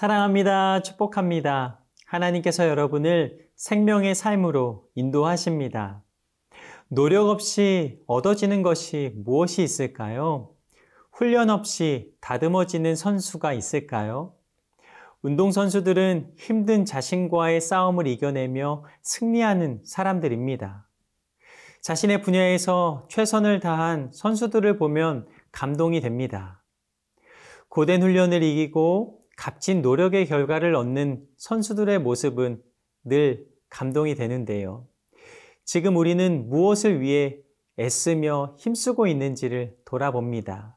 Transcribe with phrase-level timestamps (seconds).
[0.00, 0.80] 사랑합니다.
[0.80, 1.78] 축복합니다.
[2.06, 6.02] 하나님께서 여러분을 생명의 삶으로 인도하십니다.
[6.88, 10.54] 노력 없이 얻어지는 것이 무엇이 있을까요?
[11.12, 14.32] 훈련 없이 다듬어지는 선수가 있을까요?
[15.20, 20.88] 운동선수들은 힘든 자신과의 싸움을 이겨내며 승리하는 사람들입니다.
[21.82, 26.62] 자신의 분야에서 최선을 다한 선수들을 보면 감동이 됩니다.
[27.68, 32.62] 고된 훈련을 이기고 값진 노력의 결과를 얻는 선수들의 모습은
[33.04, 34.86] 늘 감동이 되는데요.
[35.64, 37.38] 지금 우리는 무엇을 위해
[37.78, 40.76] 애쓰며 힘쓰고 있는지를 돌아봅니다.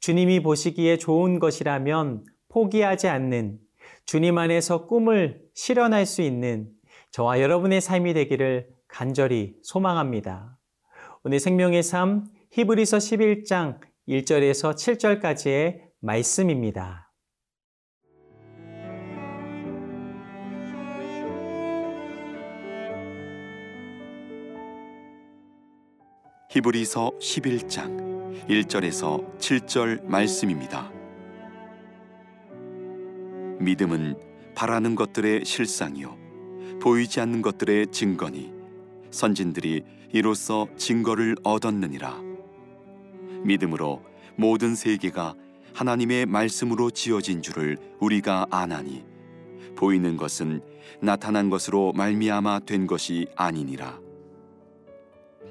[0.00, 3.58] 주님이 보시기에 좋은 것이라면 포기하지 않는
[4.06, 6.70] 주님 안에서 꿈을 실현할 수 있는
[7.10, 10.58] 저와 여러분의 삶이 되기를 간절히 소망합니다.
[11.22, 17.03] 오늘 생명의 삶 히브리서 11장 1절에서 7절까지의 말씀입니다.
[26.54, 30.88] 히브리서 11장 1절에서 7절 말씀입니다.
[33.58, 34.16] 믿음은
[34.54, 36.16] 바라는 것들의 실상이요
[36.80, 38.52] 보이지 않는 것들의 증거니
[39.10, 42.22] 선진들이 이로써 증거를 얻었느니라
[43.42, 44.04] 믿음으로
[44.36, 45.34] 모든 세계가
[45.74, 49.04] 하나님의 말씀으로 지어진 줄을 우리가 아나니
[49.74, 50.62] 보이는 것은
[51.00, 53.98] 나타난 것으로 말미암아 된 것이 아니니라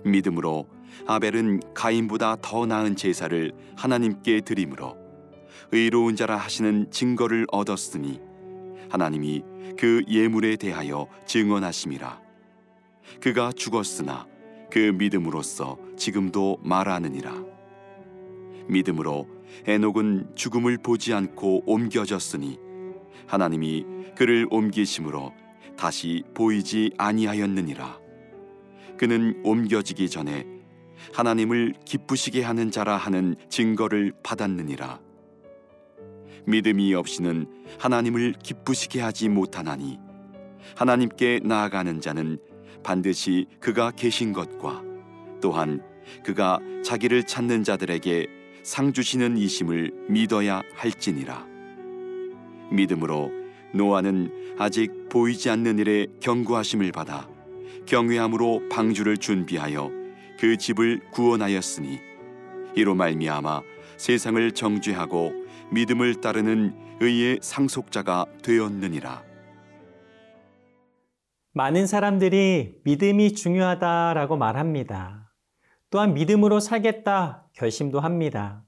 [0.06, 0.73] 믿음으로
[1.08, 4.98] 아벨은 가인보다 더 나은 제사를 하나님께 드림으로
[5.72, 8.20] 의로운 자라 하시는 증거를 얻었으니
[8.90, 9.44] 하나님이
[9.78, 12.22] 그 예물에 대하여 증언하심이라.
[13.20, 14.28] 그가 죽었으나
[14.70, 17.44] 그 믿음으로써 지금도 말하느니라.
[18.68, 19.28] 믿음으로
[19.66, 22.60] 에녹은 죽음을 보지 않고 옮겨졌으니
[23.28, 25.34] 하나님이 그를 옮기심으로
[25.78, 28.00] 다시 보이지 아니하였느니라.
[28.98, 30.46] 그는 옮겨지기 전에
[31.12, 35.00] 하나님을 기쁘시게 하는 자라 하는 증거를 받았느니라.
[36.46, 37.48] 믿음이 없이는
[37.80, 40.00] 하나님을 기쁘시게 하지 못하나니
[40.76, 42.40] 하나님께 나아가는 자는
[42.84, 44.84] 반드시 그가 계신 것과
[45.42, 45.82] 또한
[46.24, 48.28] 그가 자기를 찾는 자들에게
[48.64, 51.46] 상 주시는 이심을 믿어야 할지니라.
[52.72, 53.32] 믿음으로
[53.74, 57.28] 노아는 아직 보이지 않는 일에 경고하심을 받아
[57.86, 60.03] 경외함으로 방주를 준비하여
[60.44, 62.02] 그 집을 구원하였으니
[62.76, 63.62] 이로 말미암아
[63.96, 65.32] 세상을 정죄하고
[65.72, 69.24] 믿음을 따르는 의의 상속자가 되었느니라.
[71.54, 75.32] 많은 사람들이 믿음이 중요하다라고 말합니다.
[75.90, 78.66] 또한 믿음으로 살겠다 결심도 합니다.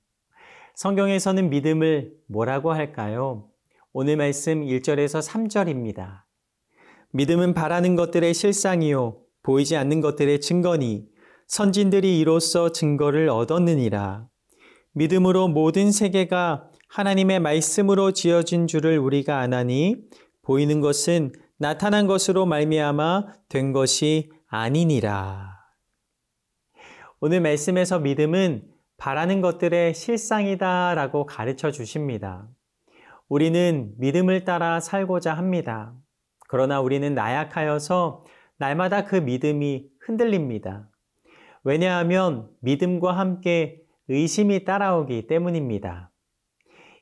[0.76, 3.50] 성경에서는 믿음을 뭐라고 할까요?
[3.92, 6.22] 오늘 말씀 1절에서 3절입니다.
[7.12, 11.14] 믿음은 바라는 것들의 실상이요 보이지 않는 것들의 증거니
[11.48, 14.28] 선진들이 이로써 증거를 얻었느니라.
[14.94, 19.98] 믿음으로 모든 세계가 하나님의 말씀으로 지어진 줄을 우리가 아나니
[20.42, 25.56] 보이는 것은 나타난 것으로 말미암아 된 것이 아니니라.
[27.20, 32.48] 오늘 말씀에서 믿음은 바라는 것들의 실상이다 라고 가르쳐 주십니다.
[33.28, 35.94] 우리는 믿음을 따라 살고자 합니다.
[36.48, 38.26] 그러나 우리는 나약하여서
[38.58, 40.90] 날마다 그 믿음이 흔들립니다.
[41.66, 46.12] 왜냐하면 믿음과 함께 의심이 따라오기 때문입니다.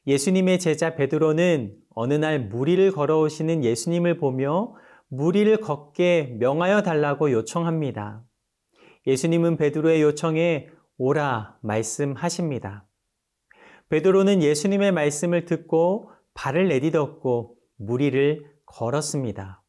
[0.07, 4.73] 예수님의 제자 베드로는 어느 날 무리를 걸어오시는 예수님을 보며
[5.09, 8.23] 무리를 걷게 명하여 달라고 요청합니다.
[9.05, 12.87] 예수님은 베드로의 요청에 오라 말씀하십니다.
[13.89, 19.61] 베드로는 예수님의 말씀을 듣고 발을 내디뎠고 무리를 걸었습니다.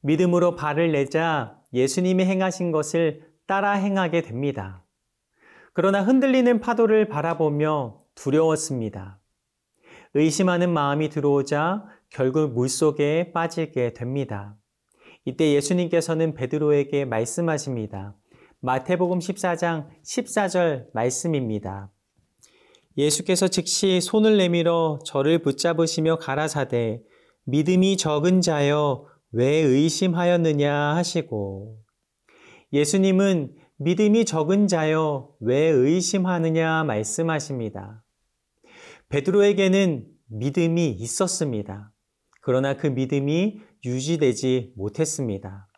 [0.00, 4.84] 믿음으로 발을 내자 예수님이 행하신 것을 따라 행하게 됩니다.
[5.72, 9.20] 그러나 흔들리는 파도를 바라보며 두려웠습니다.
[10.14, 14.56] 의심하는 마음이 들어오자 결국 물속에 빠지게 됩니다.
[15.24, 18.16] 이때 예수님께서는 베드로에게 말씀하십니다.
[18.60, 21.90] 마태복음 14장 14절 말씀입니다.
[22.98, 27.00] 예수께서 즉시 손을 내밀어 저를 붙잡으시며 가라사대
[27.44, 31.78] 믿음이 적은 자여 왜 의심하였느냐 하시고
[32.72, 38.04] 예수님은 믿음이 적은 자여 왜 의심하느냐 말씀하십니다.
[39.08, 41.92] 베드로에게는 믿음이 있었습니다.
[42.40, 45.68] 그러나 그 믿음이 유지되지 못했습니다.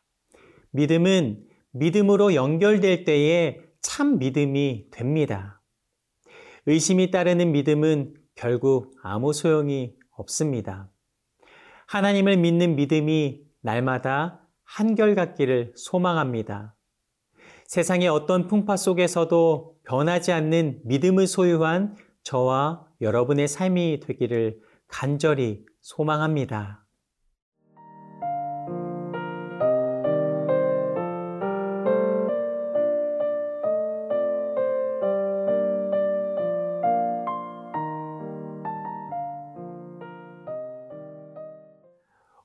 [0.70, 5.60] 믿음은 믿음으로 연결될 때에 참 믿음이 됩니다.
[6.66, 10.90] 의심이 따르는 믿음은 결국 아무 소용이 없습니다.
[11.88, 16.73] 하나님을 믿는 믿음이 날마다 한결같기를 소망합니다.
[17.66, 24.58] 세상의 어떤 풍파 속에서도 변하지 않는 믿음을 소유한 저와 여러분의 삶이 되기를
[24.88, 26.84] 간절히 소망합니다.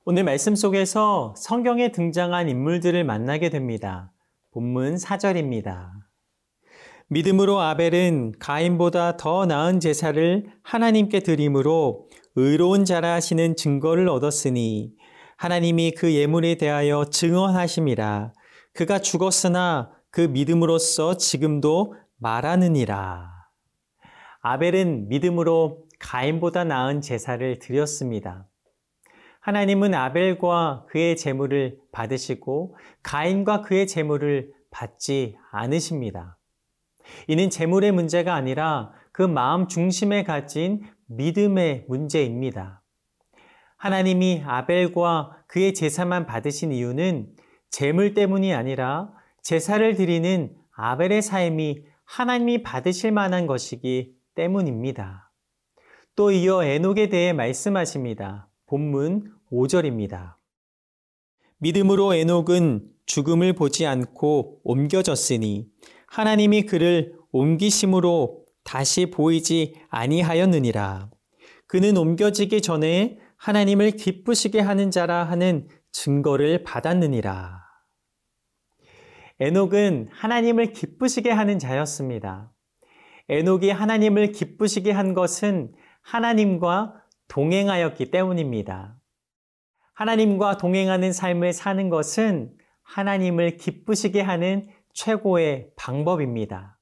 [0.04, 4.10] 오늘 말씀 속에서 성경에 등장한 인물들을 만나게 됩니다.
[4.52, 5.90] 본문 4절입니다.
[7.06, 14.92] 믿음으로 아벨은 가인보다 더 나은 제사를 하나님께 드림으로 의로운 자라 하시는 증거를 얻었으니
[15.36, 18.32] 하나님이 그 예물에 대하여 증언하심이라
[18.74, 23.30] 그가 죽었으나 그 믿음으로써 지금도 말하느니라.
[24.40, 28.48] 아벨은 믿음으로 가인보다 나은 제사를 드렸습니다.
[29.40, 36.38] 하나님은 아벨과 그의 재물을 받으시고 가인과 그의 재물을 받지 않으십니다.
[37.26, 42.82] 이는 재물의 문제가 아니라 그 마음 중심에 가진 믿음의 문제입니다.
[43.76, 47.34] 하나님이 아벨과 그의 제사만 받으신 이유는
[47.70, 49.10] 재물 때문이 아니라
[49.42, 55.32] 제사를 드리는 아벨의 삶이 하나님이 받으실 만한 것이기 때문입니다.
[56.14, 58.49] 또 이어 에녹에 대해 말씀하십니다.
[58.70, 60.36] 본문 5절입니다.
[61.58, 65.66] 믿음으로 에녹은 죽음을 보지 않고 옮겨졌으니
[66.06, 71.10] 하나님이 그를 옮기심으로 다시 보이지 아니하였느니라.
[71.66, 77.64] 그는 옮겨지기 전에 하나님을 기쁘시게 하는 자라 하는 증거를 받았느니라.
[79.40, 82.52] 에녹은 하나님을 기쁘시게 하는 자였습니다.
[83.28, 85.72] 에녹이 하나님을 기쁘시게 한 것은
[86.02, 86.99] 하나님과
[87.30, 88.96] 동행하였기 때문입니다.
[89.94, 96.78] 하나님과 동행하는 삶을 사는 것은 하나님을 기쁘시게 하는 최고의 방법입니다.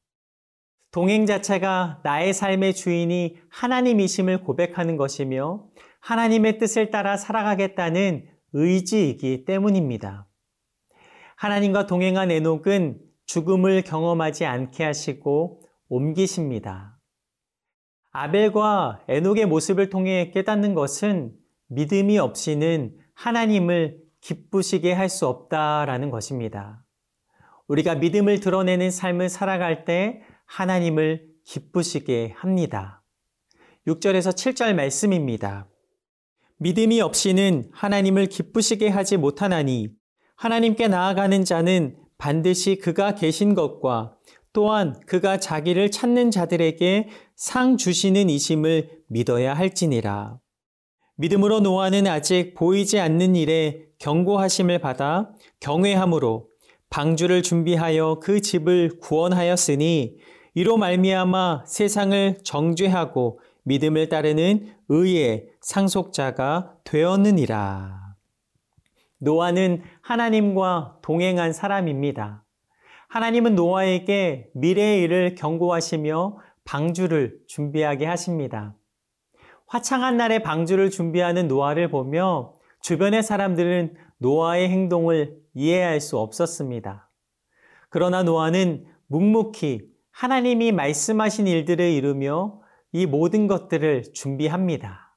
[0.91, 5.67] 동행 자체가 나의 삶의 주인이 하나님이심을 고백하는 것이며
[6.00, 10.27] 하나님의 뜻을 따라 살아가겠다는 의지이기 때문입니다.
[11.37, 16.98] 하나님과 동행한 에녹은 죽음을 경험하지 않게 하시고 옮기십니다.
[18.20, 21.32] 아벨과 에녹의 모습을 통해 깨닫는 것은
[21.69, 26.85] 믿음이 없이는 하나님을 기쁘시게 할 수 없다라는 것입니다.
[27.69, 33.05] 우리가 믿음을 드러내는 삶을 살아갈 때 하나님을 기쁘시게 합니다.
[33.87, 35.69] 6절에서 7절 말씀입니다.
[36.56, 39.91] 믿음이 없이는 하나님을 기쁘시게 하지 못하나니
[40.35, 44.17] 하나님께 나아가는 자는 반드시 그가 계신 것과
[44.53, 50.40] 또한 그가 자기를 찾는 자들에게 상 주시는 이심을 믿어야 할지니라.
[51.14, 55.31] 믿음으로 노아는 아직 보이지 않는 일에 경고하심을 받아
[55.61, 56.49] 경외함으로
[56.90, 60.17] 방주를 준비하여 그 집을 구원하였으니
[60.55, 68.17] 이로 말미암아 세상을 정죄하고 믿음을 따르는 의의 상속자가 되었느니라.
[69.18, 72.45] 노아는 하나님과 동행한 사람입니다.
[73.09, 78.77] 하나님은 노아에게 미래의 일을 경고하시며 방주를 준비하게 하십니다.
[79.69, 87.11] 화창한 날에 방주를 준비하는 노아를 보며 주변의 사람들은 노아의 행동을 이해할 수 없었습니다.
[87.89, 92.61] 그러나 노아는 묵묵히 하나님이 말씀하신 일들을 이루며
[92.93, 95.17] 이 모든 것들을 준비합니다.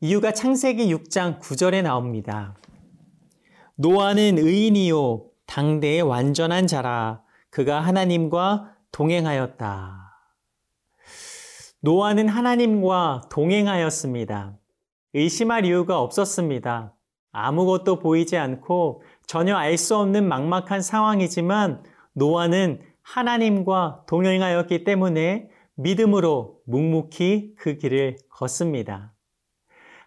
[0.00, 2.56] 이유가 창세기 6장 9절에 나옵니다.
[3.74, 10.10] 노아는 의인이요 당대의 완전한 자라 그가 하나님과 동행하였다.
[11.80, 14.56] 노아는 하나님과 동행하였습니다.
[15.14, 16.94] 의심할 이유가 없었습니다.
[17.32, 21.82] 아무것도 보이지 않고 전혀 알 수 없는 막막한 상황이지만
[22.12, 29.14] 노아는 하나님과 동행하였기 때문에 믿음으로 묵묵히 그 길을 걷습니다.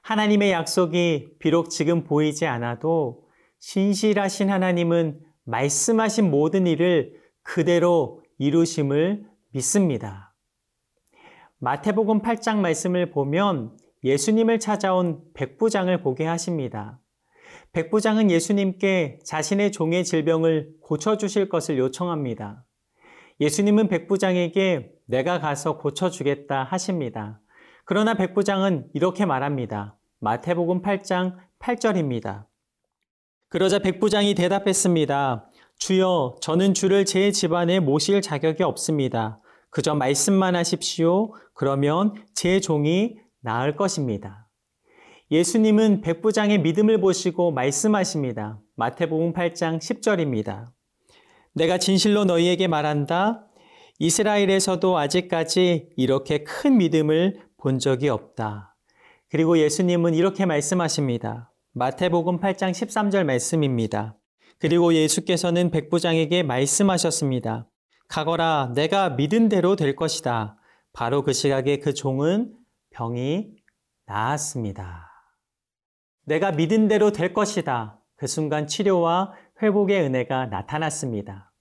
[0.02, 3.24] 하나님의 약속이 비록 지금 보이지 않아도
[3.60, 10.34] 신실하신 하나님은 말씀하신 모든 일을 그대로 이루심을 믿습니다.
[11.60, 17.00] 마태복음 8장 말씀을 보면 예수님을 찾아온 백부장을 보게 하십니다.
[17.72, 22.66] 백부장은 예수님께 자신의 종의 질병을 고쳐주실 것을 요청합니다.
[23.40, 27.40] 예수님은 백부장에게 내가 가서 고쳐주겠다 하십니다.
[27.86, 29.98] 그러나 백부장은 이렇게 말합니다.
[30.20, 32.46] 마태복음 8장 8절입니다.
[33.50, 35.50] 그러자 백부장이 대답했습니다.
[35.86, 39.42] 주여, 저는 주를 제 집안에 모실 자격이 없습니다.
[39.70, 41.34] 그저 말씀만 하십시오.
[41.54, 44.48] 그러면 제 종이 나을 것입니다.
[45.30, 48.62] 예수님은 백부장의 믿음을 보시고 말씀하십니다.
[48.78, 50.68] 마태복음 8장 10절입니다.
[51.52, 53.46] 내가 진실로 너희에게 말한다.
[54.00, 58.78] 이스라엘에서도 아직까지 이렇게 큰 믿음을 본 적이 없다.
[59.30, 61.52] 그리고 예수님은 이렇게 말씀하십니다.
[61.74, 64.16] 마태복음 8장 13절 말씀입니다.
[64.64, 67.68] 그리고 예수께서는 백부장에게 말씀하셨습니다.
[68.08, 70.56] 가거라, 내가 믿은 대로 될 것이다.
[70.94, 72.54] 바로 그 시각에 그 종은
[72.92, 73.52] 병이
[74.06, 75.10] 나았습니다.
[76.24, 78.00] 내가 믿은 대로 될 것이다.
[78.16, 81.52] 그 순간 치료와 회복의 은혜가 나타났습니다.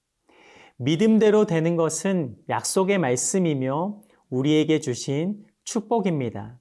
[0.76, 6.61] 믿음대로 되는 것은 약속의 말씀이며 우리에게 주신 축복입니다.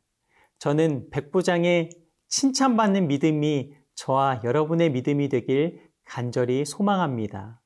[0.58, 1.90] 저는 백부장의
[2.30, 7.62] 칭찬받는 믿음이 저와 여러분의 믿음이 되길 간절히 소망합니다.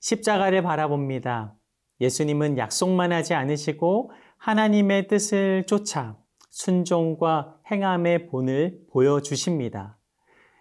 [0.00, 1.54] 십자가를 바라봅니다.
[2.02, 6.18] 예수님은 약속만 하지 않으시고 하나님의 뜻을 쫓아
[6.50, 9.98] 순종과 행함의 본을 보여주십니다.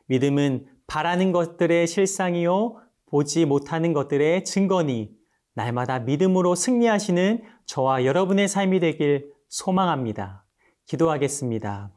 [0.06, 5.12] 믿음은 바라는 것들의 실상이요, 보지 못하는 것들의 증거니
[5.54, 10.46] 날마다 믿음으로 승리하시는 저와 여러분의 삶이 되길 소망합니다.
[10.86, 11.97] 기도하겠습니다.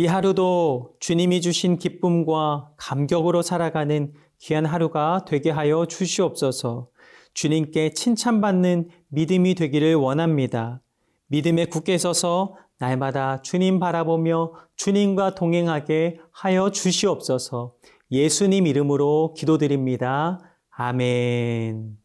[0.00, 6.88] 이 하루도 주님이 주신 기쁨과 감격으로 살아가는 귀한 하루가 되게 하여 주시옵소서
[7.34, 10.80] 주님께 칭찬받는 믿음이 되기를 원합니다.
[11.26, 17.74] 믿음에 굳게 서서 날마다 주님 바라보며 주님과 동행하게 하여 주시옵소서
[18.10, 20.38] 예수님 이름으로 기도드립니다.
[20.70, 21.98] 아멘.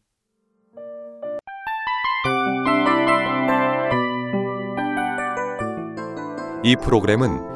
[6.62, 7.55] 이 프로그램은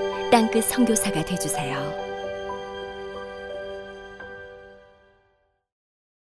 [0.31, 2.10] 땅끝 선교사가 되주세요.